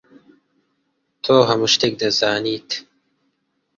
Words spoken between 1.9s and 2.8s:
دەزانیت.